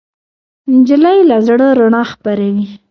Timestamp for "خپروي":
2.11-2.65